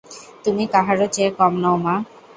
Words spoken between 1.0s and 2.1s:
চেয়ে কম নও মা!